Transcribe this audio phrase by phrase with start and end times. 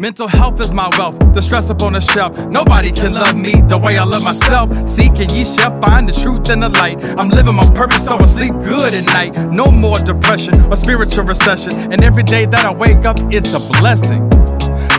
[0.00, 2.34] Mental health is my wealth, the stress up on the shelf.
[2.48, 4.70] Nobody can love me the way I love myself.
[4.88, 7.04] Seek and ye shall find the truth and the light.
[7.18, 9.52] I'm living my purpose, so I sleep good at night.
[9.52, 11.92] No more depression or spiritual recession.
[11.92, 14.30] And every day that I wake up, it's a blessing.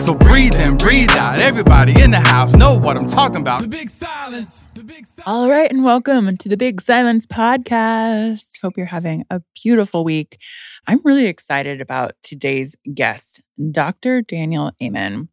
[0.02, 1.42] So breathe in, breathe out.
[1.42, 3.62] Everybody in the house know what I'm talking about.
[3.62, 4.68] The big silence.
[4.74, 5.26] The big silence.
[5.26, 8.44] All right, and welcome to the Big Silence podcast.
[8.62, 10.38] Hope you're having a beautiful week.
[10.86, 14.20] I'm really excited about today's guest, Dr.
[14.20, 15.28] Daniel Amen.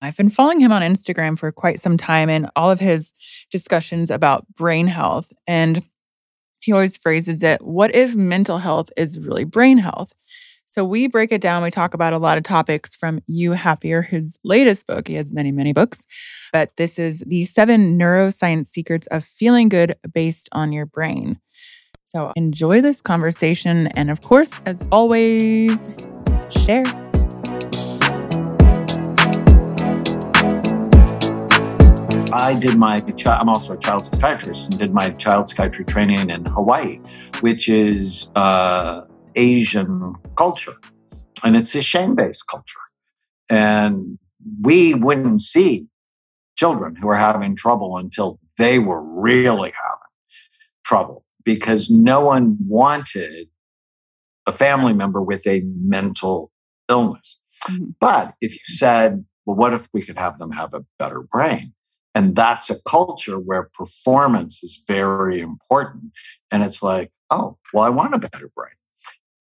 [0.00, 3.12] I've been following him on Instagram for quite some time and all of his
[3.50, 5.32] discussions about brain health.
[5.46, 5.82] And
[6.60, 10.12] he always phrases it what if mental health is really brain health?
[10.64, 11.62] So we break it down.
[11.62, 15.06] We talk about a lot of topics from You Happier, his latest book.
[15.06, 16.06] He has many, many books,
[16.50, 21.38] but this is the seven neuroscience secrets of feeling good based on your brain.
[22.14, 23.86] So enjoy this conversation.
[23.86, 25.88] And of course, as always,
[26.50, 26.84] share.
[32.34, 36.44] I did my I'm also a child psychiatrist and did my child psychiatry training in
[36.44, 37.00] Hawaii,
[37.40, 40.76] which is uh, Asian culture.
[41.42, 42.84] And it's a shame based culture.
[43.48, 44.18] And
[44.60, 45.86] we wouldn't see
[46.56, 50.12] children who are having trouble until they were really having
[50.84, 53.48] trouble because no one wanted
[54.46, 56.50] a family member with a mental
[56.88, 57.40] illness.
[57.68, 57.90] Mm-hmm.
[58.00, 61.74] But if you said, well, what if we could have them have a better brain?
[62.14, 66.12] And that's a culture where performance is very important.
[66.50, 68.72] And it's like, oh, well, I want a better brain.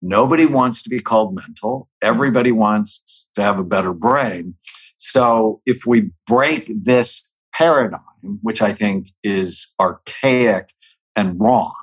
[0.03, 1.89] Nobody wants to be called mental.
[2.03, 4.55] Everybody wants to have a better brain.
[4.99, 8.01] So if we break this paradigm,
[8.43, 10.73] which I think is archaic
[11.17, 11.75] and wrong,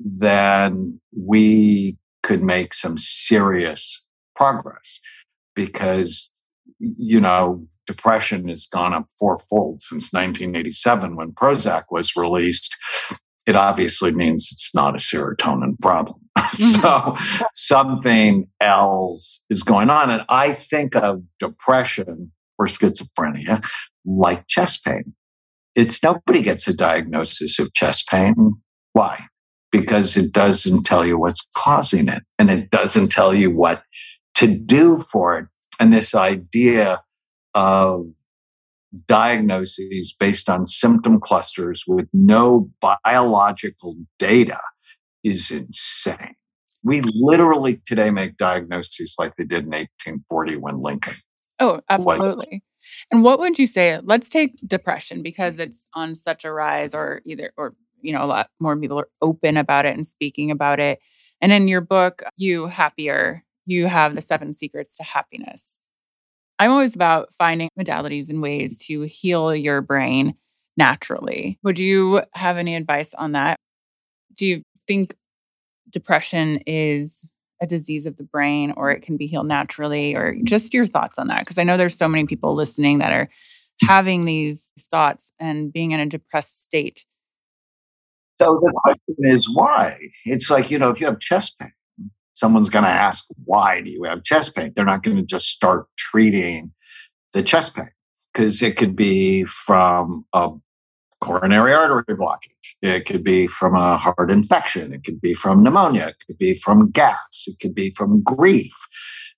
[0.00, 5.00] then we could make some serious progress
[5.54, 6.32] because,
[6.78, 12.74] you know, depression has gone up fourfold since 1987 when Prozac was released.
[13.44, 16.18] It obviously means it's not a serotonin problem.
[16.52, 16.80] Mm-hmm.
[16.82, 17.16] so
[17.54, 20.10] something else is going on.
[20.10, 23.64] And I think of depression or schizophrenia
[24.04, 25.14] like chest pain.
[25.74, 28.54] It's nobody gets a diagnosis of chest pain.
[28.92, 29.24] Why?
[29.70, 33.82] Because it doesn't tell you what's causing it and it doesn't tell you what
[34.34, 35.46] to do for it.
[35.80, 37.00] And this idea
[37.54, 38.06] of
[39.06, 44.60] diagnoses based on symptom clusters with no biological data
[45.24, 46.34] is insane.
[46.84, 51.14] We literally today make diagnoses like they did in 1840 when Lincoln.
[51.60, 52.62] Oh, absolutely.
[53.10, 54.00] And what would you say?
[54.02, 55.62] Let's take depression because mm-hmm.
[55.62, 59.08] it's on such a rise, or either, or, you know, a lot more people are
[59.20, 60.98] open about it and speaking about it.
[61.40, 65.78] And in your book, You Happier, you have the seven secrets to happiness.
[66.58, 70.34] I'm always about finding modalities and ways to heal your brain
[70.76, 71.58] naturally.
[71.64, 73.56] Would you have any advice on that?
[74.34, 75.16] Do you think
[75.90, 77.28] depression is
[77.62, 78.96] a disease of the brain or mm.
[78.96, 81.96] it can be healed naturally or just your thoughts on that because i know there's
[81.96, 83.30] so many people listening that are
[83.80, 87.04] having these thoughts and being in a depressed state.
[88.40, 89.98] So the question is why?
[90.24, 91.72] It's like you know if you have chest pain
[92.34, 94.72] someone's going to ask why do you have chest pain?
[94.74, 96.72] They're not going to just start treating
[97.32, 97.90] the chest pain
[98.32, 100.50] because it could be from a
[101.22, 102.74] coronary artery blockage.
[102.82, 104.92] It could be from a heart infection.
[104.92, 106.08] It could be from pneumonia.
[106.08, 107.44] It could be from gas.
[107.46, 108.74] It could be from grief.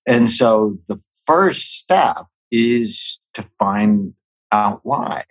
[0.07, 4.13] And so the first step is to find
[4.51, 5.25] out why.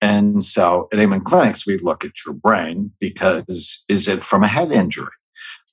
[0.00, 4.48] And so at Amen Clinics, we look at your brain because is it from a
[4.48, 5.12] head injury?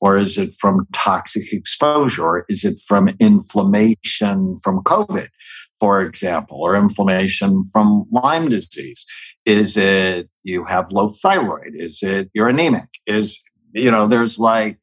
[0.01, 2.44] Or is it from toxic exposure?
[2.50, 5.27] Is it from inflammation from COVID,
[5.80, 9.06] for example, or inflammation from Lyme disease?
[9.45, 11.74] Is it you have low thyroid?
[11.75, 12.89] Is it you're anemic?
[13.06, 13.39] Is,
[13.74, 14.80] you know, there's like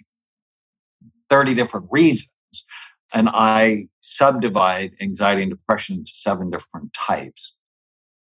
[1.28, 2.32] 30 different reasons.
[3.12, 7.54] And I subdivide anxiety and depression into seven different types.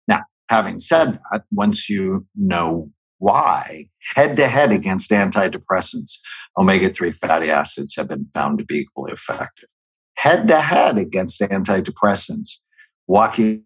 [0.09, 6.19] Now, having said that, once you know why, head to head against antidepressants,
[6.57, 9.69] omega 3 fatty acids have been found to be equally effective.
[10.17, 12.59] Head to head against antidepressants,
[13.07, 13.65] walking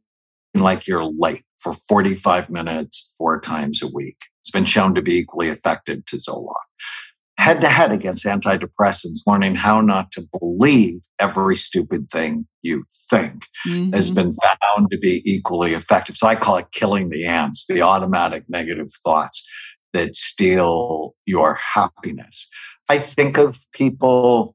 [0.55, 4.17] like you're late for 45 minutes, four times a week.
[4.41, 6.55] It's been shown to be equally effective to Zoloft
[7.41, 13.47] head to head against antidepressants, learning how not to believe every stupid thing you think
[13.67, 13.95] mm-hmm.
[13.95, 16.19] has been found to be equally effective.
[16.19, 19.43] So I call it killing the ants, the automatic negative thoughts
[19.95, 22.47] that steal your happiness.
[22.91, 24.55] I think of people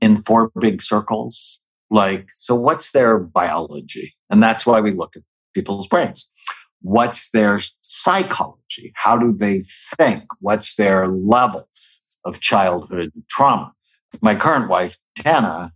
[0.00, 1.60] in four big circles.
[1.90, 4.14] Like, so what's their biology?
[4.30, 5.22] And that's why we look at
[5.54, 6.26] people's brains.
[6.80, 8.92] What's their psychology?
[8.94, 9.62] How do they
[9.98, 10.24] think?
[10.40, 11.68] What's their level?
[12.24, 13.72] Of childhood trauma.
[14.22, 15.72] My current wife, Tana,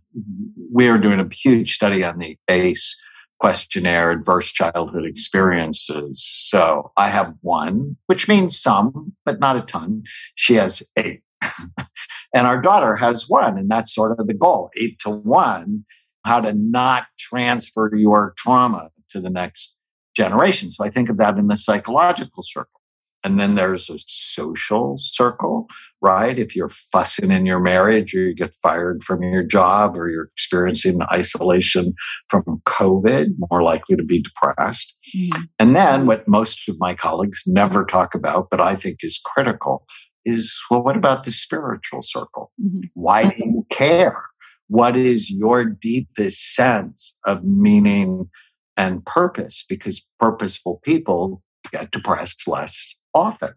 [0.71, 2.99] we are doing a huge study on the ACE
[3.39, 6.23] questionnaire, adverse childhood experiences.
[6.25, 10.03] So I have one, which means some, but not a ton.
[10.35, 11.21] She has eight.
[12.33, 15.83] and our daughter has one, and that's sort of the goal eight to one,
[16.23, 19.75] how to not transfer your trauma to the next
[20.15, 20.71] generation.
[20.71, 22.79] So I think of that in the psychological circle.
[23.23, 25.69] And then there's a social circle,
[26.01, 26.37] right?
[26.37, 30.29] If you're fussing in your marriage or you get fired from your job or you're
[30.35, 31.93] experiencing isolation
[32.27, 34.97] from COVID, more likely to be depressed.
[35.15, 35.41] Mm-hmm.
[35.57, 39.85] And then what most of my colleagues never talk about, but I think is critical,
[40.25, 42.51] is well, what about the spiritual circle?
[42.61, 42.81] Mm-hmm.
[42.93, 44.21] Why do you care?
[44.67, 48.29] What is your deepest sense of meaning
[48.75, 49.63] and purpose?
[49.69, 51.41] Because purposeful people
[51.71, 53.53] get depressed less often.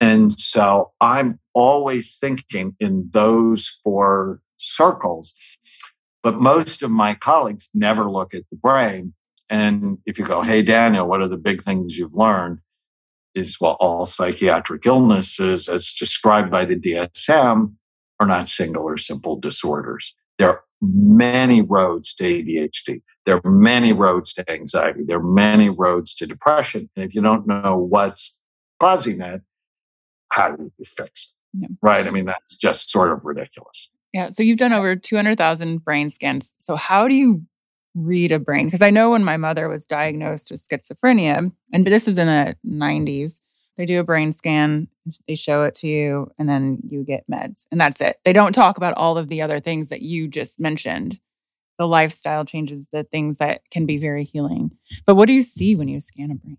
[0.00, 5.34] And so I'm always thinking in those four circles.
[6.22, 9.14] But most of my colleagues never look at the brain.
[9.50, 12.58] And if you go, hey, Daniel, what are the big things you've learned?
[13.34, 17.74] Is well, all psychiatric illnesses, as described by the DSM,
[18.20, 20.14] are not single or simple disorders.
[20.38, 23.02] There are many roads to ADHD.
[23.24, 25.00] There are many roads to anxiety.
[25.06, 26.90] There are many roads to depression.
[26.96, 28.40] And if you don't know what's
[28.82, 29.42] it,
[30.30, 31.60] how do we fix it?
[31.60, 31.68] Yeah.
[31.82, 32.06] Right.
[32.06, 33.90] I mean, that's just sort of ridiculous.
[34.12, 34.30] Yeah.
[34.30, 36.54] So you've done over 200,000 brain scans.
[36.58, 37.42] So how do you
[37.94, 38.66] read a brain?
[38.66, 42.56] Because I know when my mother was diagnosed with schizophrenia, and this was in the
[42.66, 43.40] 90s,
[43.76, 44.88] they do a brain scan,
[45.26, 47.66] they show it to you, and then you get meds.
[47.70, 48.18] And that's it.
[48.24, 51.20] They don't talk about all of the other things that you just mentioned
[51.78, 54.70] the lifestyle changes, the things that can be very healing.
[55.06, 56.58] But what do you see when you scan a brain?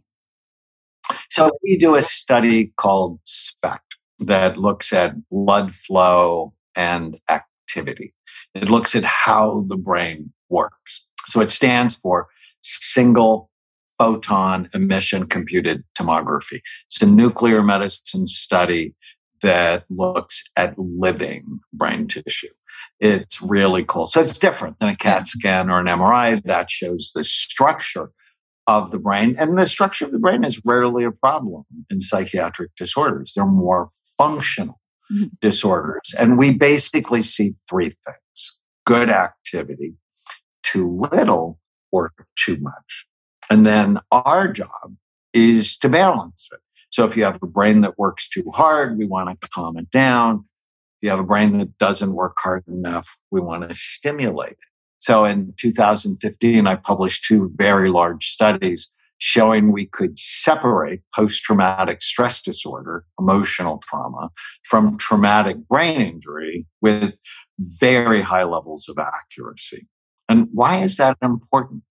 [1.33, 8.13] So we do a study called SPECT that looks at blood flow and activity.
[8.53, 11.07] It looks at how the brain works.
[11.25, 12.27] So it stands for
[12.61, 13.49] single
[13.97, 16.61] photon emission computed tomography.
[16.85, 18.93] It's a nuclear medicine study
[19.41, 22.53] that looks at living brain tissue.
[22.99, 24.05] It's really cool.
[24.05, 28.11] So it's different than a CAT scan or an MRI that shows the structure
[28.67, 29.35] of the brain.
[29.37, 33.33] And the structure of the brain is rarely a problem in psychiatric disorders.
[33.35, 34.79] They're more functional
[35.11, 35.25] mm-hmm.
[35.41, 36.13] disorders.
[36.17, 39.95] And we basically see three things good activity,
[40.61, 41.59] too little,
[41.91, 43.07] or too much.
[43.49, 44.95] And then our job
[45.33, 46.59] is to balance it.
[46.89, 49.89] So if you have a brain that works too hard, we want to calm it
[49.89, 50.45] down.
[50.97, 54.57] If you have a brain that doesn't work hard enough, we want to stimulate it.
[55.03, 62.01] So in 2015, I published two very large studies showing we could separate post traumatic
[62.01, 64.29] stress disorder, emotional trauma,
[64.63, 67.19] from traumatic brain injury with
[67.59, 69.89] very high levels of accuracy.
[70.29, 71.83] And why is that important?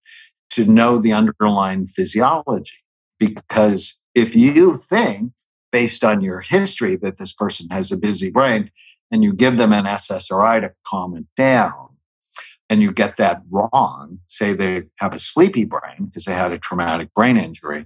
[0.53, 2.83] To know the underlying physiology.
[3.19, 5.33] Because if you think,
[5.71, 8.71] based on your history, that this person has a busy brain,
[9.11, 11.89] and you give them an SSRI to calm it down,
[12.73, 16.57] and you get that wrong, say they have a sleepy brain because they had a
[16.57, 17.85] traumatic brain injury,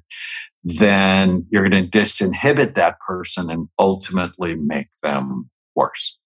[0.63, 6.17] then you're going to disinhibit that person and ultimately make them worse.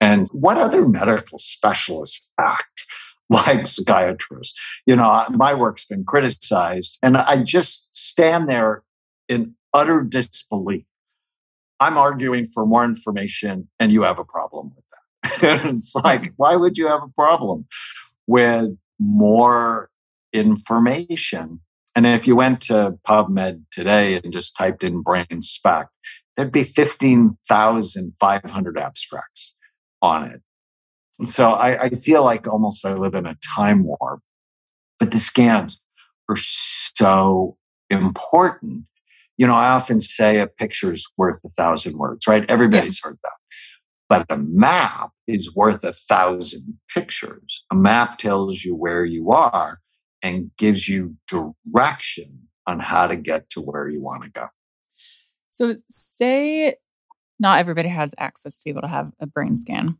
[0.00, 2.86] And what other medical specialists act
[3.30, 4.58] like psychiatrists?
[4.84, 8.82] You know, my work's been criticized, and I just stand there
[9.28, 10.86] in utter disbelief.
[11.78, 14.85] I'm arguing for more information, and you have a problem with.
[15.42, 17.66] it's like, why would you have a problem
[18.26, 19.88] with more
[20.32, 21.60] information?
[21.94, 25.90] And if you went to PubMed today and just typed in brain SPECT,
[26.36, 29.56] there'd be 15,500 abstracts
[30.02, 30.42] on it.
[31.24, 34.20] So I, I feel like almost I live in a time warp.
[34.98, 35.80] But the scans
[36.28, 37.56] are so
[37.90, 38.84] important.
[39.36, 42.48] You know, I often say a picture's worth a thousand words, right?
[42.48, 43.10] Everybody's yeah.
[43.10, 43.35] heard that.
[44.08, 47.64] But a map is worth a thousand pictures.
[47.72, 49.80] A map tells you where you are
[50.22, 54.46] and gives you direction on how to get to where you want to go.
[55.50, 56.76] So, say
[57.38, 59.96] not everybody has access to be able to have a brain scan.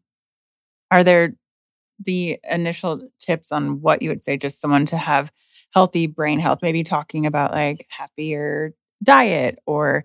[0.90, 1.34] Are there
[1.98, 5.32] the initial tips on what you would say just someone to have
[5.72, 6.60] healthy brain health?
[6.62, 10.04] Maybe talking about like happier diet or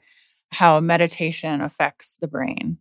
[0.51, 2.77] how meditation affects the brain.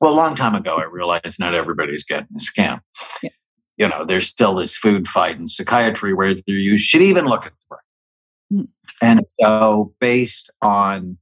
[0.00, 2.80] Well, a long time ago, I realized not everybody's getting a scan.
[3.22, 3.30] Yeah.
[3.78, 7.52] You know, there's still this food fight in psychiatry where you should even look at
[7.52, 8.64] the brain.
[8.64, 8.68] Mm.
[9.02, 11.18] And so, based on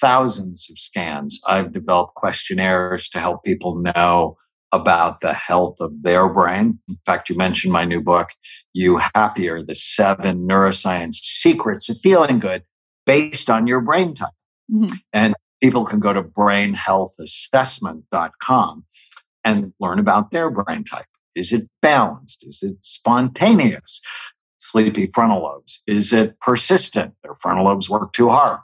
[0.00, 4.36] thousands of scans, I've developed questionnaires to help people know
[4.72, 6.78] about the health of their brain.
[6.88, 8.30] In fact, you mentioned my new book,
[8.72, 12.62] You Happier, the seven neuroscience secrets of feeling good
[13.04, 14.30] based on your brain type.
[14.72, 14.94] Mm-hmm.
[15.12, 18.84] And people can go to brainhealthassessment.com
[19.44, 21.06] and learn about their brain type.
[21.34, 22.46] Is it balanced?
[22.46, 24.02] Is it spontaneous?
[24.58, 25.82] Sleepy frontal lobes.
[25.86, 27.14] Is it persistent?
[27.22, 28.60] Their frontal lobes work too hard.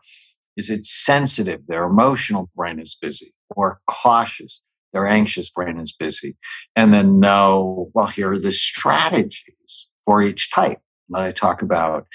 [0.56, 1.62] Is it sensitive?
[1.66, 4.60] Their emotional brain is busy or cautious
[4.92, 6.36] their anxious brain is busy.
[6.74, 10.78] And then know, well, here are the strategies for each type
[11.10, 12.06] that I talk about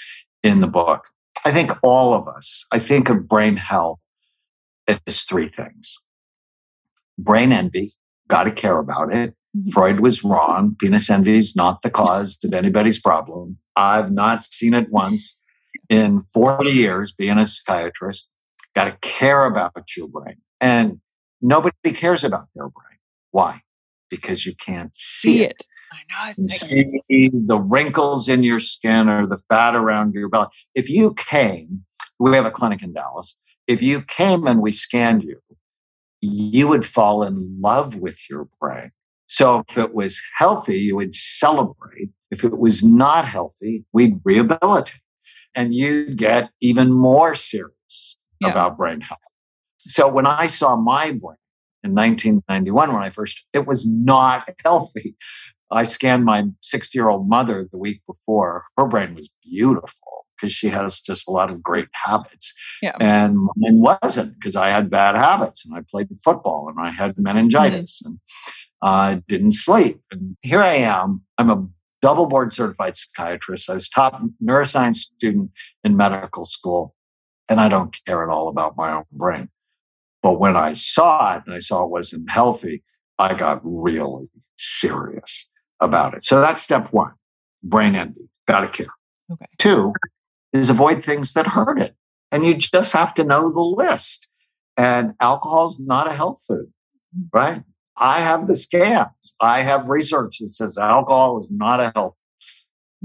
[0.42, 1.08] in the book.
[1.44, 3.98] I think all of us, I think of brain health
[4.88, 5.98] as three things
[7.16, 7.92] brain envy,
[8.28, 9.34] got to care about it.
[9.56, 9.70] Mm-hmm.
[9.70, 10.74] Freud was wrong.
[10.80, 13.58] Penis envy is not the cause of anybody's problem.
[13.76, 15.40] I've not seen it once
[15.88, 18.28] in 40 years being a psychiatrist.
[18.74, 20.38] Got to care about your brain.
[20.60, 21.00] And
[21.46, 22.98] Nobody cares about their brain.
[23.30, 23.60] Why?
[24.08, 25.50] Because you can't see, see it.
[25.60, 25.66] it.
[25.92, 26.32] I know.
[26.38, 30.46] It's see the wrinkles in your skin or the fat around your belly.
[30.74, 31.84] If you came,
[32.18, 33.36] we have a clinic in Dallas.
[33.66, 35.40] If you came and we scanned you,
[36.20, 38.92] you would fall in love with your brain.
[39.26, 42.10] So if it was healthy, you would celebrate.
[42.30, 45.00] If it was not healthy, we'd rehabilitate.
[45.54, 48.48] And you'd get even more serious yeah.
[48.48, 49.20] about brain health.
[49.78, 51.36] So when I saw my brain
[51.82, 55.16] in 1991, when I first, it was not healthy.
[55.70, 58.64] I scanned my 60 year old mother the week before.
[58.76, 62.52] Her brain was beautiful because she has just a lot of great habits.
[62.82, 62.96] Yeah.
[63.00, 67.18] And mine wasn't because I had bad habits and I played football and I had
[67.18, 68.10] meningitis mm-hmm.
[68.12, 68.20] and
[68.82, 70.00] I uh, didn't sleep.
[70.10, 71.22] And here I am.
[71.38, 71.66] I'm a
[72.02, 73.70] double board certified psychiatrist.
[73.70, 75.50] I was top neuroscience student
[75.82, 76.94] in medical school
[77.48, 79.48] and I don't care at all about my own brain.
[80.22, 82.82] But when I saw it and I saw it wasn't healthy,
[83.18, 85.46] I got really serious
[85.80, 86.24] about it.
[86.24, 87.12] So that's step one
[87.62, 88.28] brain envy.
[88.46, 88.94] Got to care.
[89.30, 89.46] Okay.
[89.58, 89.92] Two
[90.60, 91.94] is avoid things that hurt it.
[92.32, 94.28] And you just have to know the list.
[94.76, 96.72] And alcohol is not a health food,
[97.16, 97.28] mm.
[97.32, 97.62] right?
[97.96, 99.36] I have the scans.
[99.40, 102.16] I have research that says alcohol is not a health.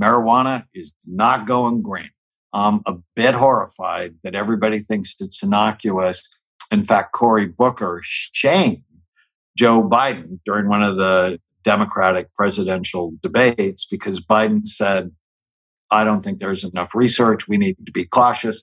[0.01, 2.09] Marijuana is not going green.
[2.53, 6.27] I'm a bit horrified that everybody thinks it's innocuous
[6.71, 8.83] in fact, Cory Booker shamed
[9.57, 15.11] Joe Biden during one of the Democratic presidential debates because Biden said,
[15.91, 17.47] I don't think there's enough research.
[17.47, 18.61] We need to be cautious.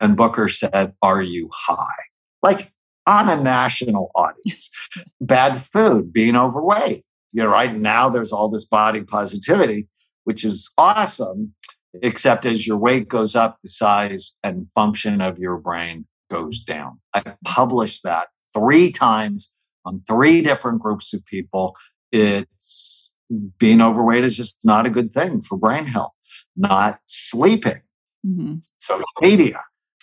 [0.00, 2.02] And Booker said, Are you high?
[2.42, 2.72] Like
[3.06, 4.70] on a national audience.
[5.20, 7.04] Bad food, being overweight.
[7.32, 9.88] You know, right now there's all this body positivity,
[10.24, 11.54] which is awesome,
[12.02, 17.00] except as your weight goes up, the size and function of your brain goes down.
[17.12, 19.50] I published that three times
[19.84, 21.76] on three different groups of people.
[22.12, 23.12] It's
[23.58, 26.13] being overweight is just not a good thing for brain health,
[26.56, 27.80] not sleeping,
[28.26, 28.56] mm-hmm.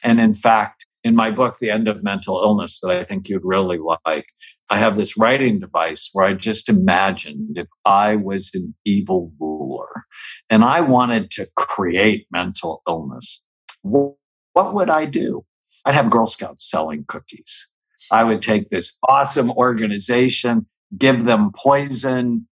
[0.04, 3.44] And in fact, in my book, The End of Mental Illness, that I think you'd
[3.44, 4.26] really like,
[4.70, 10.06] I have this writing device where I just imagined if I was an evil ruler
[10.50, 13.44] and I wanted to create mental illness,
[13.82, 14.16] what
[14.56, 15.44] would I do?
[15.86, 17.70] I'd have Girl Scouts selling cookies.
[18.12, 20.68] I would take this awesome organization,
[20.98, 22.48] give them poison,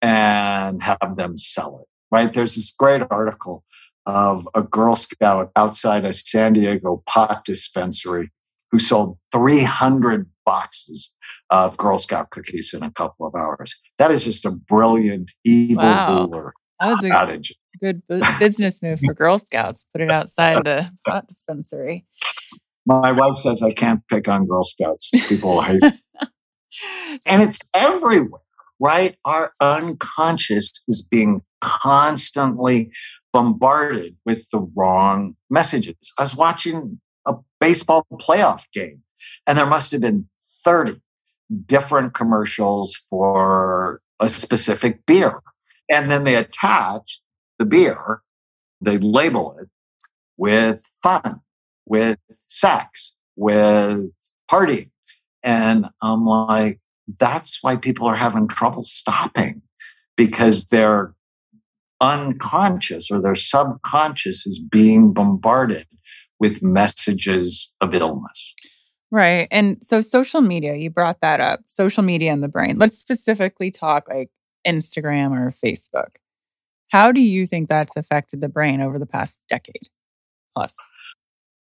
[0.00, 1.88] and have them sell it.
[2.12, 2.32] Right?
[2.32, 3.64] There's this great article
[4.06, 8.30] of a Girl Scout outside a San Diego pot dispensary
[8.70, 11.14] who sold 300 boxes
[11.50, 13.74] of Girl Scout cookies in a couple of hours.
[13.98, 16.24] That is just a brilliant evil wow.
[16.24, 16.54] ruler.
[16.80, 17.52] That was a outage.
[17.80, 18.02] good
[18.38, 19.84] business move for Girl Scouts.
[19.92, 22.06] Put it outside the pot dispensary.
[22.86, 25.10] My wife says I can't pick on Girl Scouts.
[25.28, 25.82] People hate.
[27.26, 28.40] and it's everywhere,
[28.80, 29.16] right?
[29.24, 32.90] Our unconscious is being constantly
[33.32, 35.96] bombarded with the wrong messages.
[36.18, 39.02] I was watching a baseball playoff game,
[39.46, 40.28] and there must have been
[40.64, 41.00] 30
[41.64, 45.40] different commercials for a specific beer.
[45.88, 47.20] And then they attach
[47.58, 48.22] the beer,
[48.80, 49.68] they label it
[50.36, 51.40] with fun,
[51.86, 54.10] with sex, with
[54.48, 54.90] party.
[55.42, 56.80] And I'm like,
[57.18, 59.62] that's why people are having trouble stopping
[60.16, 61.14] because they're
[62.02, 65.86] unconscious or their subconscious is being bombarded
[66.40, 68.54] with messages of illness.
[69.10, 69.46] Right.
[69.50, 72.78] And so social media, you brought that up, social media and the brain.
[72.78, 74.30] Let's specifically talk like
[74.66, 76.16] Instagram or Facebook.
[76.90, 79.88] How do you think that's affected the brain over the past decade
[80.54, 80.74] plus?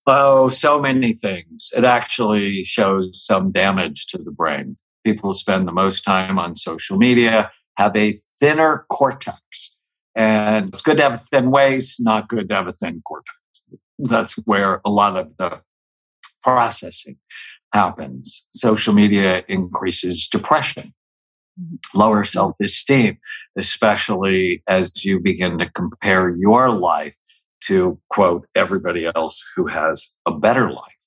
[0.05, 1.71] Oh, so many things.
[1.75, 4.77] It actually shows some damage to the brain.
[5.03, 9.76] People spend the most time on social media, have a thinner cortex.
[10.17, 13.37] And it's good to have a thin waist, not good to have a thin cortex.
[13.99, 15.61] That's where a lot of the
[16.41, 17.17] processing
[17.71, 18.47] happens.
[18.51, 20.91] Social media increases depression,
[21.59, 21.97] mm-hmm.
[21.97, 23.19] lower self esteem,
[23.55, 27.15] especially as you begin to compare your life
[27.65, 30.97] to quote everybody else who has a better life.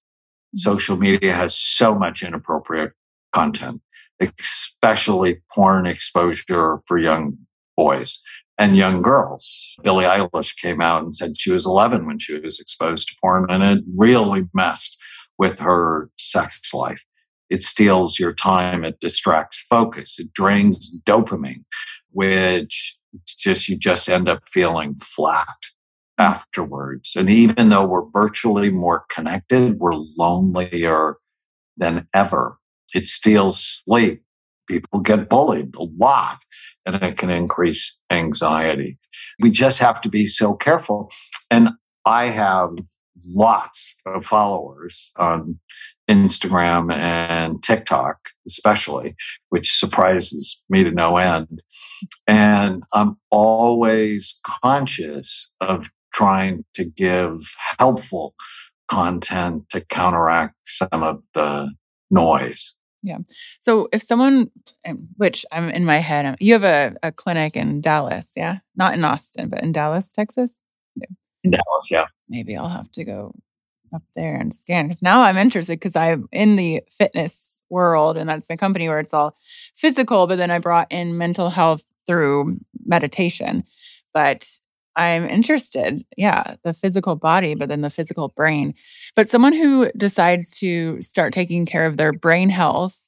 [0.54, 0.58] Mm-hmm.
[0.58, 2.92] Social media has so much inappropriate
[3.32, 3.80] content,
[4.20, 7.38] especially porn exposure for young
[7.76, 8.22] boys
[8.60, 9.74] and young girls.
[9.82, 13.46] Billie Eilish came out and said she was 11 when she was exposed to porn,
[13.48, 14.98] and it really messed
[15.38, 17.00] with her sex life.
[17.48, 21.64] It steals your time, it distracts focus, it drains dopamine,
[22.10, 25.48] which just you just end up feeling flat
[26.18, 27.14] afterwards.
[27.16, 31.16] And even though we're virtually more connected, we're lonelier
[31.78, 32.58] than ever.
[32.92, 34.22] It steals sleep.
[34.70, 36.38] People get bullied a lot,
[36.86, 38.98] and it can increase anxiety.
[39.40, 41.10] We just have to be so careful.
[41.50, 41.70] And
[42.06, 42.70] I have
[43.34, 45.58] lots of followers on
[46.08, 49.16] Instagram and TikTok, especially,
[49.48, 51.62] which surprises me to no end.
[52.28, 57.40] And I'm always conscious of trying to give
[57.80, 58.36] helpful
[58.86, 61.72] content to counteract some of the
[62.08, 62.76] noise.
[63.02, 63.18] Yeah.
[63.60, 64.50] So if someone,
[64.86, 68.58] um, which I'm in my head, you have a, a clinic in Dallas, yeah?
[68.76, 70.58] Not in Austin, but in Dallas, Texas?
[70.96, 71.06] Yeah.
[71.44, 73.34] In Dallas, yeah maybe I'll have to go
[73.92, 78.30] up there and scan because now I'm interested because I'm in the fitness world and
[78.30, 79.36] that's my company where it's all
[79.74, 83.64] physical, but then I brought in mental health through meditation.
[84.14, 84.48] But
[84.96, 88.74] I'm interested, yeah, the physical body, but then the physical brain.
[89.14, 92.98] But someone who decides to start taking care of their brain health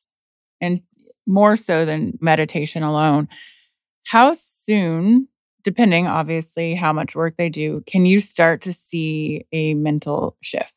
[0.60, 0.80] and
[1.26, 3.28] more so than meditation alone,
[4.06, 5.28] how soon
[5.64, 10.72] depending obviously how much work they do, can you start to see a mental shift?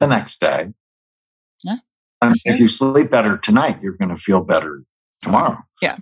[0.00, 0.68] The next day.
[1.64, 1.78] Yeah.
[2.22, 2.34] Sure.
[2.44, 4.82] If you sleep better tonight, you're going to feel better
[5.22, 5.58] tomorrow.
[5.82, 5.98] Yeah.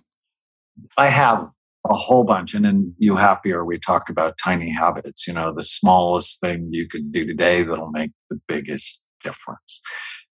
[0.98, 1.50] I have
[1.90, 2.54] a whole bunch.
[2.54, 6.88] And then You Happier, we talk about tiny habits, you know, the smallest thing you
[6.88, 9.80] could do today that'll make the biggest difference.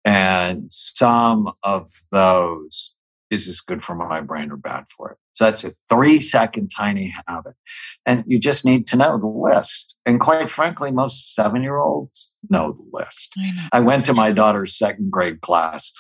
[0.05, 2.95] And some of those
[3.31, 5.19] is this good for my brain or bad for it?
[5.35, 7.55] So that's a three second tiny habit.
[8.07, 9.97] And you just need to know the list.
[10.07, 13.35] And quite frankly, most seven year olds know the list.
[13.39, 15.93] I, I went to my daughter's second grade class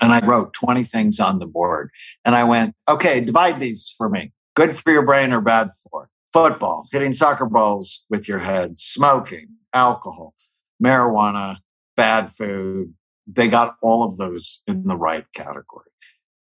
[0.00, 1.90] and I wrote 20 things on the board.
[2.24, 4.32] And I went, okay, divide these for me.
[4.54, 6.08] Good for your brain or bad for it?
[6.32, 10.34] Football, hitting soccer balls with your head, smoking, alcohol,
[10.82, 11.56] marijuana,
[11.96, 12.94] bad food.
[13.26, 15.90] They got all of those in the right category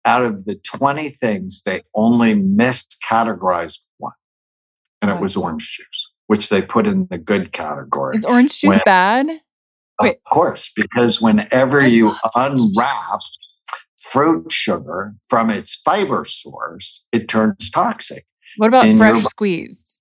[0.05, 4.13] out of the 20 things, they only miscategorized one,
[5.01, 8.17] and it was orange juice, which they put in the good category.
[8.17, 9.29] Is orange juice when, bad?
[10.01, 10.17] Wait.
[10.17, 13.21] Of course, because whenever you unwrap
[14.01, 18.27] fruit sugar from its fiber source, it turns toxic.
[18.57, 20.01] What about fresh squeezed?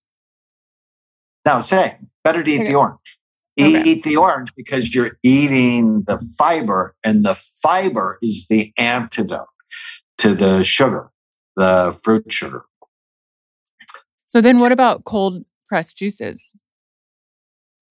[1.46, 2.70] Now, say better to eat okay.
[2.70, 3.20] the orange.
[3.60, 3.84] Okay.
[3.84, 9.46] Eat the orange because you're eating the fiber, and the fiber is the antidote
[10.18, 11.12] to the sugar,
[11.56, 12.64] the fruit sugar.
[14.26, 16.44] So then, what about cold pressed juices?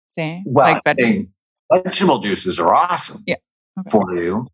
[0.09, 1.29] Say, well, like vegetable.
[1.71, 3.35] Vegetable juices are awesome yeah.
[3.79, 3.89] okay.
[3.89, 4.47] for you,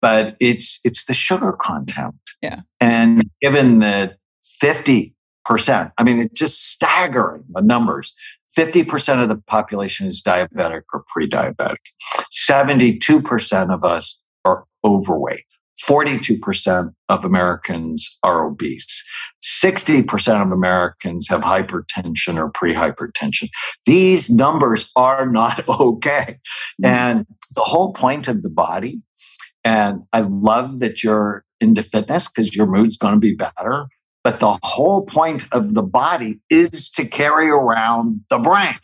[0.00, 2.14] but it's it's the sugar content.
[2.42, 8.12] Yeah, and given that fifty percent, I mean, it's just staggering the numbers.
[8.56, 11.76] 50% of the population is diabetic or pre diabetic.
[12.32, 15.44] 72% of us are overweight.
[15.86, 19.04] 42% of Americans are obese.
[19.42, 23.48] 60% of Americans have hypertension or pre-hypertension.
[23.86, 26.38] These numbers are not okay.
[26.82, 26.86] Mm-hmm.
[26.86, 29.00] And the whole point of the body,
[29.64, 33.86] and I love that you're into fitness because your mood's going to be better.
[34.24, 38.78] But the whole point of the body is to carry around the brain.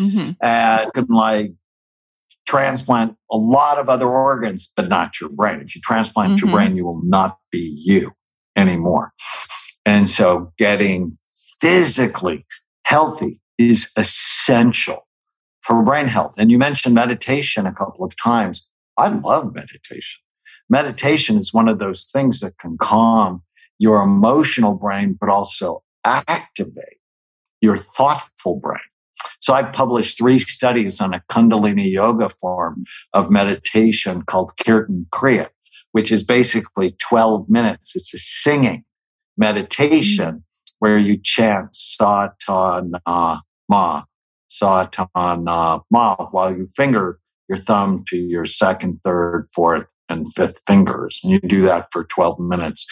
[0.00, 0.32] Mm-hmm.
[0.40, 1.52] And like
[2.46, 5.60] transplant a lot of other organs, but not your brain.
[5.60, 6.46] If you transplant mm-hmm.
[6.46, 8.12] your brain, you will not be you
[8.56, 9.12] anymore.
[9.84, 11.16] And so getting
[11.60, 12.46] physically
[12.84, 15.06] healthy is essential
[15.62, 16.34] for brain health.
[16.38, 18.68] And you mentioned meditation a couple of times.
[18.96, 20.22] I love meditation.
[20.68, 23.42] Meditation is one of those things that can calm
[23.78, 26.98] your emotional brain, but also activate
[27.60, 28.78] your thoughtful brain.
[29.40, 35.48] So I published three studies on a Kundalini yoga form of meditation called Kirtan Kriya,
[35.92, 37.94] which is basically 12 minutes.
[37.96, 38.84] It's a singing
[39.36, 40.76] meditation mm-hmm.
[40.78, 44.04] where you chant sa ta na ma,
[44.48, 50.32] sa ta na ma, while you finger your thumb to your second, third, fourth, and
[50.34, 51.20] fifth fingers.
[51.22, 52.86] And you do that for 12 minutes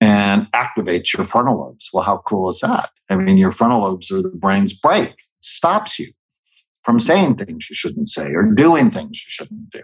[0.00, 1.88] and activates your frontal lobes.
[1.92, 2.90] Well, how cool is that?
[3.08, 6.12] I mean, your frontal lobes are the brain's brake, it stops you
[6.82, 9.82] from saying things you shouldn't say or doing things you shouldn't do.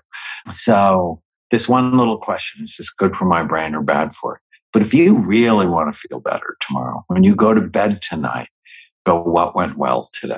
[0.52, 4.42] So, this one little question is this good for my brain or bad for it?
[4.72, 8.48] But if you really want to feel better tomorrow, when you go to bed tonight,
[9.04, 10.34] go, what went well today?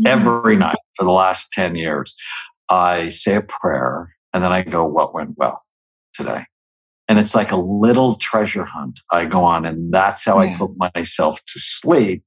[0.00, 0.06] Mm-hmm.
[0.06, 2.14] Every night for the last 10 years,
[2.68, 5.62] I say a prayer and then I go, what went well?
[6.12, 6.44] today.
[7.12, 9.66] And it's like a little treasure hunt I go on.
[9.66, 10.54] And that's how yeah.
[10.54, 12.24] I put myself to sleep.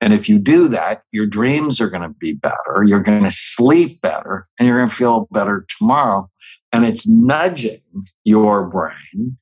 [0.00, 2.84] And if you do that, your dreams are going to be better.
[2.86, 6.30] You're going to sleep better and you're going to feel better tomorrow.
[6.72, 7.82] And it's nudging
[8.22, 9.36] your brain,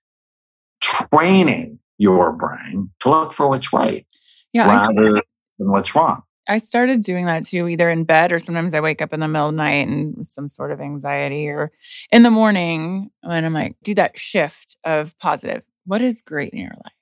[0.81, 4.07] training your brain to look for what's right
[4.55, 5.21] yeah, rather
[5.59, 6.23] than what's wrong.
[6.48, 9.28] I started doing that too, either in bed or sometimes I wake up in the
[9.28, 11.70] middle of the night and some sort of anxiety, or
[12.11, 15.62] in the morning when I'm like, do that shift of positive.
[15.87, 16.92] What is great in your life?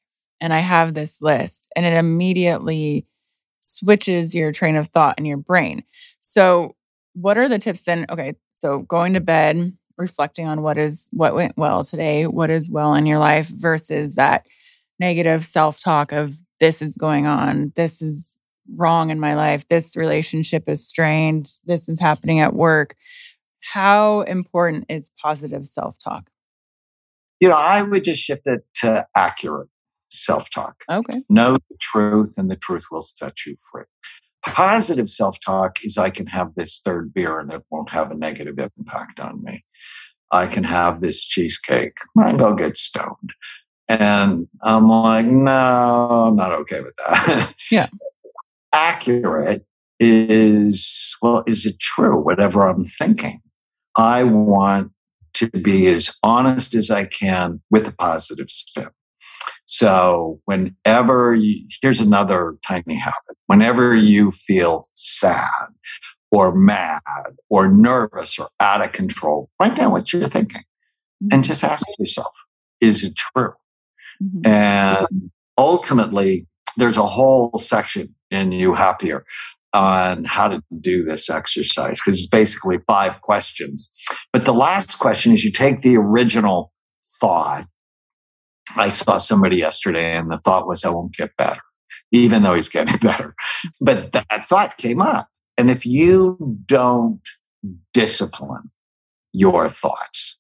[0.41, 3.07] And I have this list, and it immediately
[3.61, 5.85] switches your train of thought in your brain.
[6.23, 6.77] So,
[7.15, 8.07] what are the tips then?
[8.11, 12.71] Okay, so going to bed, reflecting on what is what went well today, what is
[12.71, 14.47] well in your life versus that
[14.99, 18.39] negative self talk of this is going on, this is
[18.77, 19.67] wrong in my life.
[19.69, 21.51] This relationship is strained.
[21.65, 22.95] This is happening at work.
[23.61, 26.31] How important is positive self talk?
[27.41, 29.69] You know, I would just shift it to accurate
[30.11, 30.77] self talk.
[30.91, 31.19] Okay.
[31.29, 33.85] Know the truth, and the truth will set you free.
[34.43, 38.15] Positive self talk is I can have this third beer and it won't have a
[38.15, 39.65] negative impact on me.
[40.31, 43.33] I can have this cheesecake and go get stoned.
[43.89, 47.55] And I'm like, no, I'm not okay with that.
[47.71, 47.89] Yeah
[48.73, 49.65] accurate
[49.99, 52.21] is, well, is it true?
[52.21, 53.41] Whatever I'm thinking.
[53.97, 54.93] I want
[55.35, 58.89] to be as honest as I can with a positive spin.
[59.67, 65.49] So, whenever you, here's another tiny habit whenever you feel sad
[66.33, 67.01] or mad
[67.49, 71.29] or nervous or out of control, write down what you're thinking mm-hmm.
[71.33, 72.33] and just ask yourself,
[72.81, 73.53] is it true?
[74.23, 74.47] Mm-hmm.
[74.47, 79.25] And ultimately, there's a whole section in You Happier
[79.73, 83.91] on how to do this exercise because it's basically five questions.
[84.33, 86.73] But the last question is you take the original
[87.21, 87.67] thought.
[88.77, 91.61] I saw somebody yesterday and the thought was, I won't get better,
[92.11, 93.35] even though he's getting better.
[93.81, 95.29] But that thought came up.
[95.57, 97.21] And if you don't
[97.93, 98.71] discipline
[99.33, 100.39] your thoughts,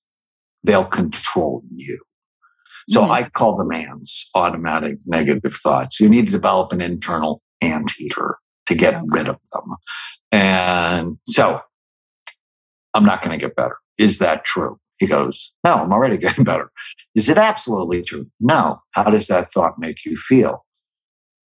[0.65, 2.01] they'll control you.
[2.89, 3.13] So mm-hmm.
[3.13, 6.01] I call them ants, automatic negative thoughts.
[6.01, 9.05] You need to develop an internal anteater to get okay.
[9.09, 9.77] rid of them.
[10.33, 11.61] And so
[12.95, 13.77] I'm not going to get better.
[13.99, 14.79] Is that true?
[14.99, 16.71] He goes, No, I'm already getting better.
[17.15, 18.27] Is it absolutely true?
[18.39, 18.81] No.
[18.93, 20.65] How does that thought make you feel?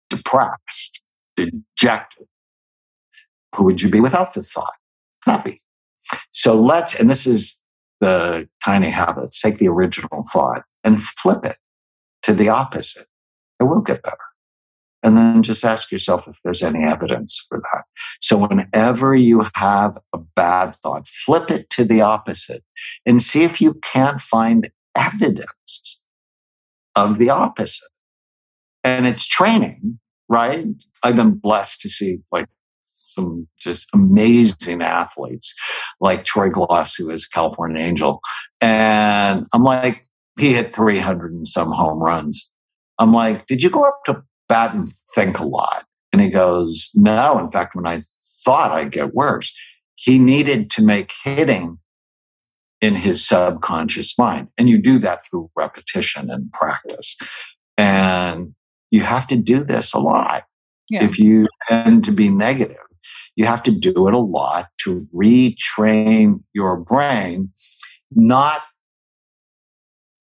[0.09, 1.01] Depressed,
[1.35, 2.27] dejected.
[3.55, 4.73] Who would you be without the thought?
[5.25, 5.61] Happy.
[6.31, 7.57] So let's, and this is
[7.99, 11.57] the tiny habits, take the original thought and flip it
[12.23, 13.07] to the opposite.
[13.59, 14.17] It will get better.
[15.07, 17.85] And then just ask yourself if there's any evidence for that.
[18.19, 22.61] So whenever you have a bad thought, flip it to the opposite
[23.05, 26.01] and see if you can't find evidence
[26.93, 27.87] of the opposite.
[28.83, 30.67] And it's training, right?
[31.03, 32.47] I've been blessed to see like
[32.91, 35.55] some just amazing athletes
[36.01, 38.19] like Troy Glaus, who is California Angel.
[38.59, 40.05] And I'm like,
[40.37, 42.51] he hit 300 and some home runs.
[42.99, 45.85] I'm like, did you go up to bat and think a lot?
[46.11, 47.37] And he goes, no.
[47.39, 48.01] In fact, when I
[48.43, 49.51] thought I'd get worse,
[49.95, 51.79] he needed to make hitting
[52.79, 54.47] in his subconscious mind.
[54.57, 57.15] And you do that through repetition and practice.
[57.77, 58.53] And
[58.91, 60.43] you have to do this a lot.
[60.89, 61.03] Yeah.
[61.03, 62.77] If you tend to be negative,
[63.35, 67.51] you have to do it a lot to retrain your brain,
[68.11, 68.61] not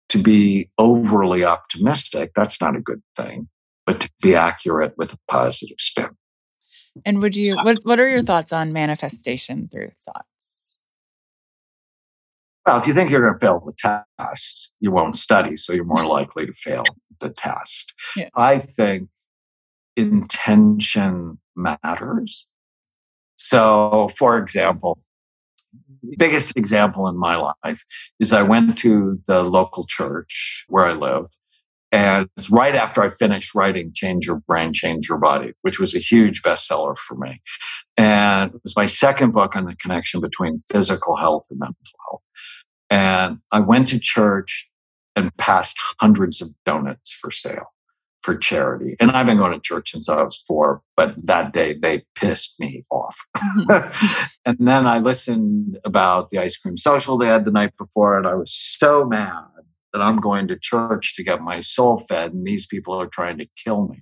[0.10, 2.32] to be overly optimistic.
[2.36, 3.48] That's not a good thing,
[4.22, 6.10] be accurate with a positive spin.
[7.06, 8.28] And would you, uh, what, what are your mm.
[8.28, 10.80] thoughts on manifestation through thoughts?
[12.66, 15.84] Well, if you think you're going to fail the test, you won't study, so you're
[15.84, 16.84] more likely to fail
[17.20, 17.94] the test.
[18.18, 18.28] Yeah.
[18.36, 19.08] I think
[19.96, 22.50] intention matters.
[23.36, 25.00] So, for example,
[26.18, 27.86] biggest example in my life
[28.20, 31.28] is I went to the local church where I live.
[31.92, 35.94] And it's right after I finished writing Change Your Brain, Change Your Body, which was
[35.94, 37.42] a huge bestseller for me.
[37.98, 41.76] And it was my second book on the connection between physical health and mental
[42.10, 42.22] health.
[42.90, 44.70] And I went to church
[45.16, 47.74] and passed hundreds of donuts for sale
[48.22, 48.96] for charity.
[49.00, 52.60] And I've been going to church since I was four, but that day they pissed
[52.60, 53.18] me off.
[54.46, 58.28] and then I listened about the ice cream social they had the night before, and
[58.28, 59.46] I was so mad
[59.94, 63.38] that I'm going to church to get my soul fed, and these people are trying
[63.40, 64.02] to kill me.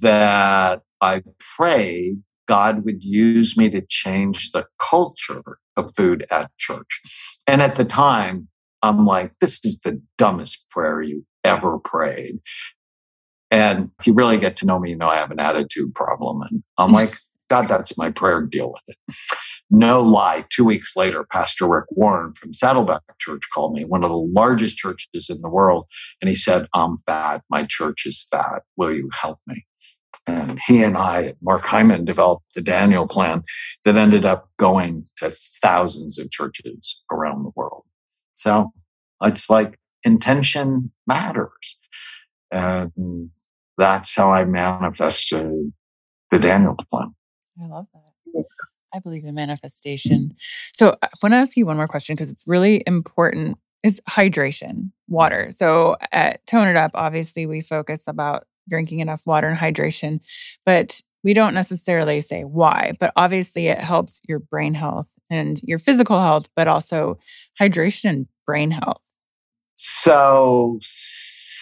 [0.00, 1.22] That I
[1.56, 7.00] pray God would use me to change the culture of food at church.
[7.46, 8.48] And at the time,
[8.82, 12.40] I'm like, this is the dumbest prayer you ever prayed.
[13.50, 16.42] And if you really get to know me, you know I have an attitude problem.
[16.42, 17.14] And I'm like,
[17.48, 18.42] God, that's my prayer.
[18.42, 18.96] Deal with it.
[19.74, 20.44] No lie.
[20.50, 24.76] Two weeks later, Pastor Rick Warren from Saddleback Church called me, one of the largest
[24.76, 25.86] churches in the world.
[26.20, 27.42] And he said, I'm fat.
[27.48, 28.64] My church is fat.
[28.76, 29.64] Will you help me?
[30.26, 33.44] And he and I, Mark Hyman, developed the Daniel plan
[33.84, 35.32] that ended up going to
[35.62, 37.84] thousands of churches around the world.
[38.34, 38.72] So
[39.22, 41.78] it's like intention matters.
[42.50, 43.30] And
[43.78, 45.72] that's how I manifested
[46.30, 47.14] the Daniel plan.
[47.58, 48.01] I love that.
[48.94, 50.34] I believe in manifestation.
[50.72, 54.90] So I want to ask you one more question because it's really important is hydration,
[55.08, 55.50] water.
[55.50, 60.20] So at Tone It Up, obviously we focus about drinking enough water and hydration,
[60.64, 65.78] but we don't necessarily say why, but obviously it helps your brain health and your
[65.78, 67.18] physical health, but also
[67.60, 69.00] hydration and brain health.
[69.74, 70.78] So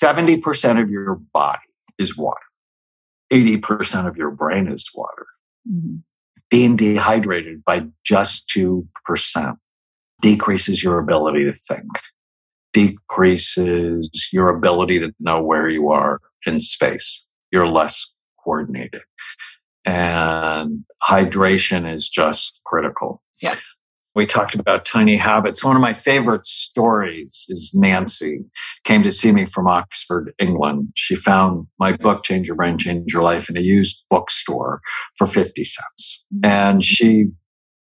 [0.02, 1.58] 70% of your body
[1.98, 2.40] is water.
[3.32, 5.26] 80% of your brain is water.
[5.70, 5.96] Mm-hmm.
[6.50, 8.84] Being dehydrated by just 2%
[10.20, 11.88] decreases your ability to think,
[12.72, 17.26] decreases your ability to know where you are in space.
[17.52, 18.12] You're less
[18.44, 19.02] coordinated.
[19.84, 23.22] And hydration is just critical.
[23.40, 23.56] Yeah.
[24.20, 25.64] We talked about tiny habits.
[25.64, 28.44] One of my favorite stories is Nancy
[28.84, 30.88] came to see me from Oxford, England.
[30.94, 34.82] She found my book, Change Your Brain, Change Your Life, in a used bookstore
[35.16, 36.26] for 50 cents.
[36.34, 36.44] Mm-hmm.
[36.44, 37.28] And she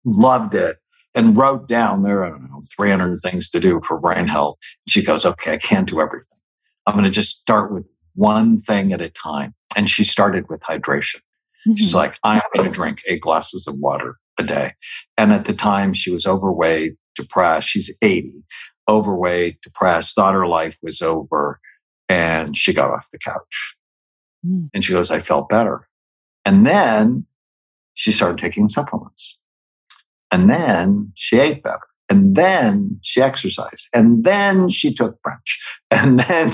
[0.07, 0.79] loved it
[1.15, 4.57] and wrote down there, I don't know, 300 things to do for brain health.
[4.89, 6.39] She goes, okay, I can't do everything.
[6.87, 9.53] I'm going to just start with one thing at a time.
[9.77, 11.17] And she started with hydration.
[11.69, 11.75] Mm-hmm.
[11.75, 14.73] She's like, I'm going to drink eight glasses of water a day.
[15.17, 17.69] And at the time, she was overweight, depressed.
[17.69, 18.33] She's 80,
[18.89, 21.61] overweight, depressed, thought her life was over.
[22.09, 23.77] And she got off the couch.
[24.47, 24.69] Mm.
[24.75, 25.89] And she goes, I felt better.
[26.45, 27.27] And then
[27.95, 29.39] she started taking supplements.
[30.31, 31.87] And then she ate better.
[32.09, 33.87] And then she exercised.
[33.95, 35.59] And then she took French.
[35.91, 36.51] And then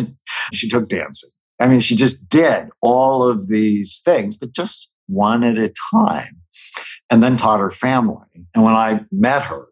[0.52, 1.30] she took dancing.
[1.60, 6.36] I mean, she just did all of these things, but just one at a time.
[7.10, 8.26] And then taught her family.
[8.54, 9.64] And when I met her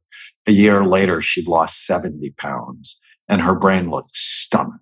[0.46, 4.78] a year later, she'd lost 70 pounds and her brain looked stunning.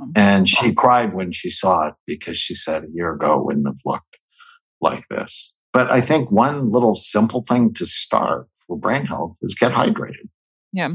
[0.00, 3.44] Oh, and she cried when she saw it because she said a year ago it
[3.46, 4.18] wouldn't have looked
[4.80, 5.54] like this.
[5.72, 10.28] But I think one little simple thing to start for brain health is get hydrated.
[10.72, 10.90] Yeah.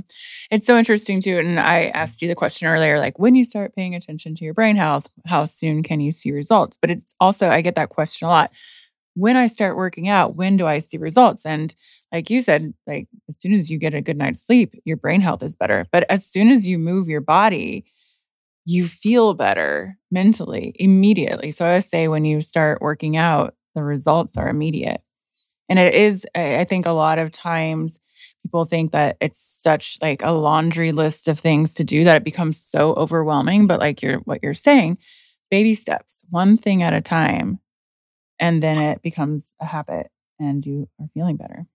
[0.52, 1.40] It's so interesting too.
[1.40, 4.54] And I asked you the question earlier like, when you start paying attention to your
[4.54, 6.78] brain health, how soon can you see results?
[6.80, 8.52] But it's also, I get that question a lot.
[9.16, 11.46] When I start working out, when do I see results?
[11.46, 11.76] And
[12.14, 15.22] like you said, like as soon as you get a good night's sleep, your brain
[15.22, 15.86] health is better.
[15.92, 17.86] But as soon as you move your body,
[18.66, 21.52] you feel better mentally immediately.
[21.52, 25.02] So I always say when you start working out, the results are immediate.
[25.70, 28.00] And it is, I think a lot of times,
[28.44, 32.26] people think that it's such like a laundry list of things to do that it
[32.26, 34.98] becomes so overwhelming but like you're what you're saying
[35.52, 37.60] baby steps one thing at a time
[38.42, 40.08] and then it becomes a habit
[40.40, 41.66] and you are feeling better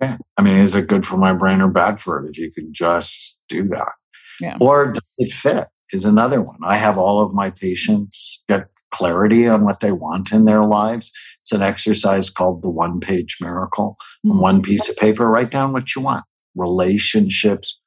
[0.00, 2.50] yeah i mean is it good for my brain or bad for it if you
[2.52, 3.92] can just do that
[4.40, 8.68] yeah or does it fit is another one i have all of my patients get
[8.94, 11.10] clarity on what they want in their lives.
[11.42, 13.96] It's an exercise called the one page miracle.
[14.24, 14.38] Mm-hmm.
[14.38, 16.24] one piece of paper, write down what you want
[16.54, 17.80] relationships,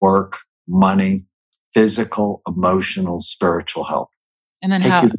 [0.00, 1.26] work, money,
[1.74, 4.08] physical, emotional, spiritual health.
[4.62, 5.02] And then Take how?
[5.02, 5.10] you-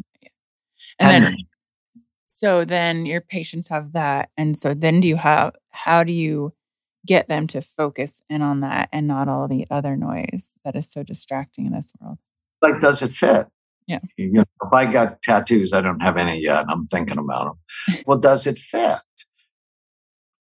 [0.98, 1.36] And then,
[2.40, 4.30] so then your patients have that.
[4.38, 6.54] And so then do you have, how do you
[7.04, 10.88] get them to focus in on that and not all the other noise that is
[10.88, 12.20] so distracting in this world?
[12.62, 13.48] like, does it fit?
[13.88, 14.02] Yeah.
[14.18, 16.66] You know, if I got tattoos, I don't have any yet.
[16.70, 18.04] I'm thinking about them.
[18.06, 19.00] well, does it fit?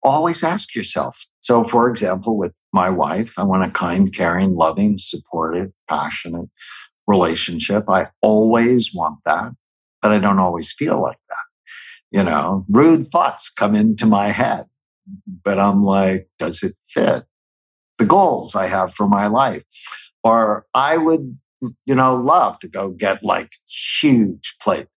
[0.04, 1.26] Always ask yourself.
[1.40, 6.48] So, for example, with my wife, I want a kind, caring, loving, supportive, passionate
[7.08, 7.88] relationship.
[7.88, 9.52] I always want that,
[10.00, 11.39] but I don't always feel like that.
[12.10, 14.66] You know, rude thoughts come into my head,
[15.44, 17.24] but I'm like, does it fit
[17.98, 19.64] the goals I have for my life?
[20.24, 21.32] Or I would
[21.86, 24.88] you know, love to go get like huge plate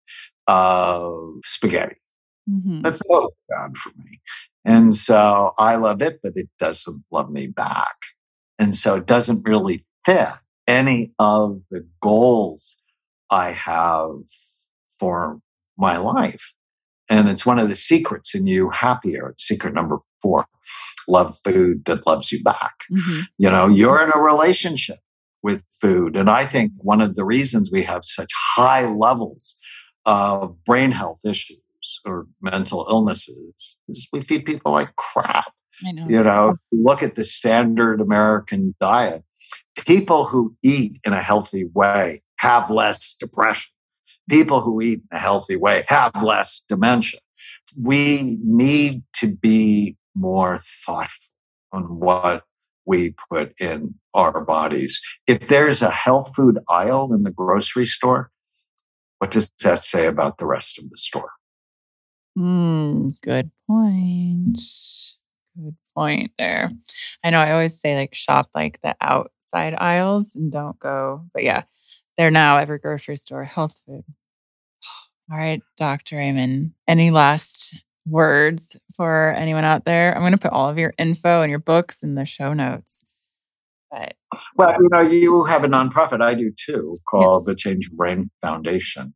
[0.48, 1.96] of spaghetti.
[2.50, 2.82] Mm-hmm.
[2.82, 4.22] That's so bad for me.
[4.66, 7.96] And so I love it, but it doesn't love me back.
[8.60, 10.30] And so it doesn't really fit
[10.68, 12.78] any of the goals
[13.30, 14.12] I have
[15.00, 15.40] for
[15.78, 16.54] my life.
[17.10, 19.30] And it's one of the secrets in you happier.
[19.30, 20.46] It's secret number four
[21.08, 22.74] love food that loves you back.
[22.92, 23.22] Mm-hmm.
[23.38, 25.00] You know, you're in a relationship
[25.42, 26.16] with food.
[26.16, 29.58] And I think one of the reasons we have such high levels
[30.06, 31.60] of brain health issues
[32.06, 35.52] or mental illnesses is we feed people like crap.
[35.86, 36.06] I know.
[36.08, 39.24] You know, look at the standard American diet.
[39.86, 43.72] People who eat in a healthy way have less depression.
[44.30, 47.20] People who eat in a healthy way have less dementia.
[47.80, 51.28] We need to be more thoughtful
[51.72, 52.44] on what
[52.86, 55.00] we put in our bodies.
[55.28, 58.32] If there's a health food aisle in the grocery store,
[59.20, 61.32] what does that say about the rest of the store?
[62.38, 64.60] Mm, good point.
[65.56, 66.72] Good point there.
[67.24, 71.44] I know I always say like shop like the outside aisles and don't go, but
[71.44, 71.64] yeah,
[72.18, 74.04] they're now every grocery store health food.
[75.32, 76.20] All right, Dr.
[76.20, 76.74] Amen.
[76.88, 80.14] Any last words for anyone out there?
[80.14, 83.04] I'm going to put all of your info and your books in the show notes.
[83.90, 84.16] But
[84.56, 87.46] Well, you know, you have a nonprofit, I do too, called Yes.
[87.46, 89.14] the Change Your Brain Foundation,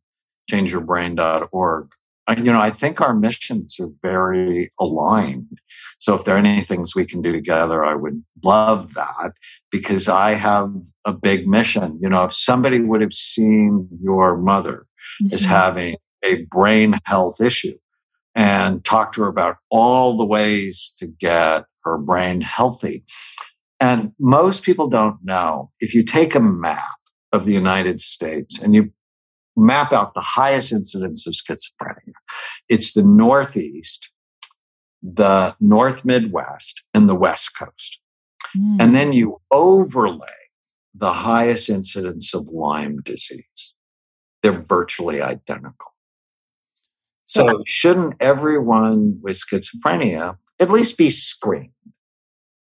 [0.50, 1.90] changeyourbrain.org.
[2.36, 5.58] You know, I think our missions are very aligned.
[5.98, 9.32] So if there are any things we can do together, I would love that
[9.70, 10.70] because I have
[11.06, 11.98] a big mission.
[12.02, 14.86] You know, if somebody would have seen your mother
[15.32, 15.46] is Mhm.
[15.46, 17.78] having a brain health issue
[18.34, 23.04] and talk to her about all the ways to get her brain healthy.
[23.80, 26.98] And most people don't know if you take a map
[27.32, 28.92] of the United States and you
[29.58, 32.12] map out the highest incidence of schizophrenia,
[32.68, 34.10] it's the Northeast,
[35.02, 37.98] the North Midwest, and the West Coast.
[38.56, 38.76] Mm.
[38.80, 40.26] And then you overlay
[40.94, 43.74] the highest incidence of Lyme disease.
[44.42, 45.92] They're virtually identical.
[47.26, 51.72] So, shouldn't everyone with schizophrenia at least be screened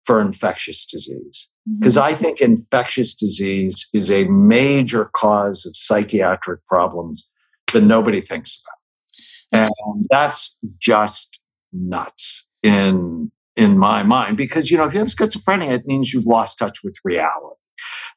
[0.10, 1.50] for infectious disease?
[1.70, 1.80] Mm-hmm.
[1.80, 7.28] Because I think infectious disease is a major cause of psychiatric problems
[7.74, 9.70] that nobody thinks about.
[9.70, 11.40] And that's just
[11.72, 16.26] nuts in in my mind because you know if you have schizophrenia it means you've
[16.26, 17.60] lost touch with reality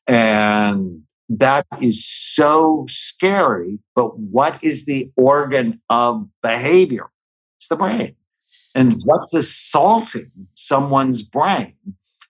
[0.07, 7.11] and that is so scary but what is the organ of behavior
[7.59, 8.15] it's the brain
[8.75, 11.75] and what's assaulting someone's brain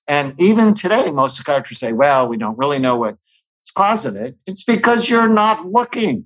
[0.06, 3.18] and even today most psychiatrists say well we don't really know what's
[3.74, 6.24] causing it it's because you're not looking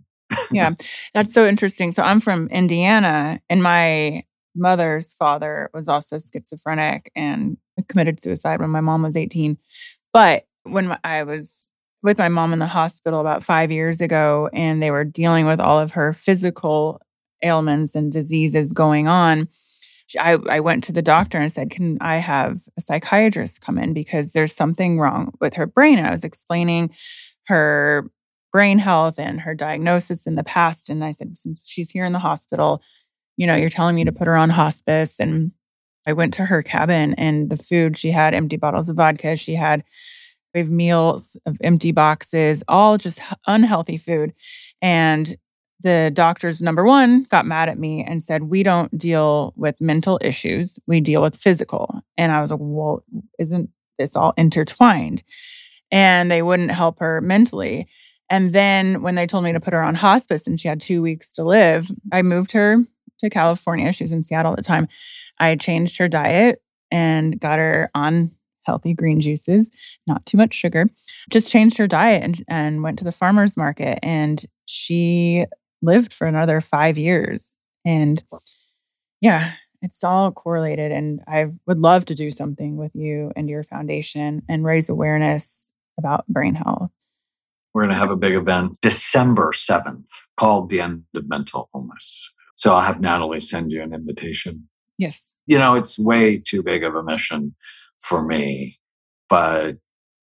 [0.51, 0.73] yeah,
[1.14, 1.93] that's so interesting.
[1.93, 7.57] So I'm from Indiana, and my mother's father was also schizophrenic and
[7.89, 9.59] committed suicide when my mom was 18.
[10.12, 11.71] But when I was
[12.03, 15.61] with my mom in the hospital about five years ago, and they were dealing with
[15.61, 17.01] all of her physical
[17.43, 19.49] ailments and diseases going on,
[20.19, 23.93] I, I went to the doctor and said, Can I have a psychiatrist come in?
[23.93, 25.99] Because there's something wrong with her brain.
[25.99, 26.91] And I was explaining
[27.47, 28.11] her
[28.53, 30.89] brain health and her diagnosis in the past.
[30.89, 32.83] And I said, Since she's here in the hospital,
[33.37, 35.19] you know, you're telling me to put her on hospice.
[35.19, 35.53] And
[36.07, 39.37] I went to her cabin and the food, she had empty bottles of vodka.
[39.37, 39.83] She had
[40.55, 44.33] we have meals of empty boxes, all just unhealthy food.
[44.81, 45.37] And
[45.81, 50.18] the doctors, number one, got mad at me and said, We don't deal with mental
[50.22, 52.01] issues, we deal with physical.
[52.16, 53.05] And I was like, Well,
[53.39, 55.22] isn't this all intertwined?
[55.91, 57.87] And they wouldn't help her mentally.
[58.29, 61.01] And then when they told me to put her on hospice and she had two
[61.01, 62.79] weeks to live, I moved her
[63.20, 63.93] to California.
[63.93, 64.89] She was in Seattle at the time.
[65.39, 66.61] I changed her diet
[66.91, 68.31] and got her on
[68.64, 69.70] healthy green juices,
[70.07, 70.87] not too much sugar.
[71.31, 73.99] Just changed her diet and, and went to the farmer's market.
[74.03, 75.47] And she
[75.87, 77.55] lived for another five years.
[77.84, 78.22] And
[79.20, 80.93] yeah, it's all correlated.
[80.93, 85.70] And I would love to do something with you and your foundation and raise awareness
[85.99, 86.91] about brain health.
[87.72, 92.32] We're going to have a big event December 7th called The End of Mental Illness.
[92.55, 94.68] So I'll have Natalie send you an invitation.
[94.99, 95.32] Yes.
[95.47, 97.55] You know, it's way too big of a mission
[98.01, 98.78] for me,
[99.28, 99.76] but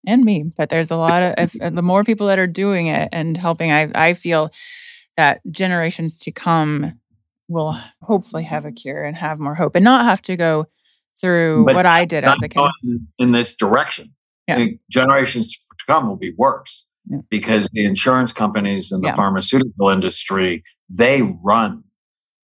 [0.06, 0.44] and me.
[0.56, 3.72] But there's a lot of if, the more people that are doing it and helping.
[3.72, 4.50] I I feel
[5.18, 6.98] that generations to come
[7.48, 10.64] will hopefully have a cure and have more hope and not have to go
[11.20, 12.62] through but what I did as a kid.
[13.18, 14.14] In this direction,
[14.46, 14.66] yeah.
[14.88, 17.18] generations to come will be worse yeah.
[17.30, 19.16] because the insurance companies and the yeah.
[19.16, 21.82] pharmaceutical industry they run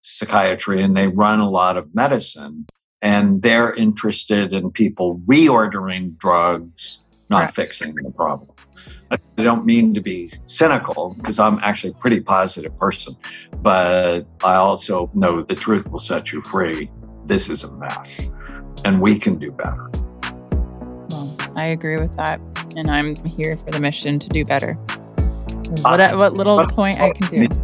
[0.01, 2.65] psychiatry and they run a lot of medicine
[3.01, 8.54] and they're interested in people reordering drugs, not fixing the problem.
[9.37, 13.15] I don't mean to be cynical because I'm actually a pretty positive person,
[13.61, 16.89] but I also know the truth will set you free.
[17.25, 18.31] This is a mess
[18.85, 19.89] and we can do better.
[21.09, 22.39] Well, I agree with that.
[22.77, 24.73] And I'm here for the mission to do better.
[25.81, 27.55] What, what little point I oh, can do.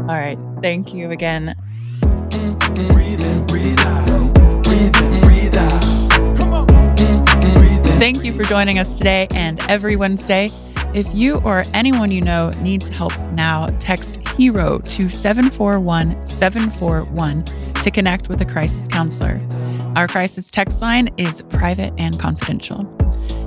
[0.00, 0.38] All right.
[0.62, 1.54] Thank you again.
[7.98, 10.48] Thank you for joining us today and every Wednesday.
[10.94, 17.90] If you or anyone you know needs help now, text HERO to 741 741 to
[17.90, 19.40] connect with a crisis counselor.
[19.96, 22.86] Our crisis text line is private and confidential.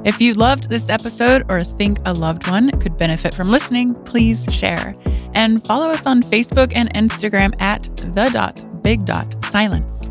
[0.04, 4.46] If you loved this episode or think a loved one could benefit from listening, please
[4.54, 4.94] share
[5.34, 10.11] and follow us on Facebook and Instagram at the big dot silence.